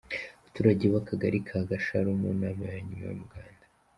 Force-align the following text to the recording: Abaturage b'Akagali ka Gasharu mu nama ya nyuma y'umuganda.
Abaturage 0.37 0.83
b'Akagali 0.93 1.37
ka 1.47 1.59
Gasharu 1.69 2.09
mu 2.21 2.29
nama 2.41 2.63
ya 2.71 2.79
nyuma 2.87 3.03
y'umuganda. 3.09 3.65